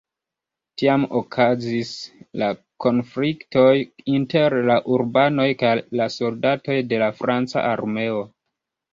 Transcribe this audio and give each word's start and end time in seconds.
Tiam 0.81 1.01
okazis 1.17 1.89
la 2.43 2.47
konfliktoj 2.85 3.67
inter 4.13 4.55
la 4.69 4.77
urbanoj 4.95 5.45
kaj 5.59 5.73
la 6.01 6.07
soldatoj 6.15 6.79
de 6.95 6.99
la 7.05 7.11
franca 7.21 7.65
armeo. 7.73 8.25